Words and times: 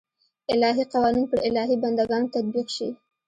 الهي 0.53 0.83
قوانین 0.93 1.25
پر 1.31 1.39
الهي 1.47 1.75
بنده 1.83 2.03
ګانو 2.09 2.31
تطبیق 2.35 2.67
شي. 2.75 2.87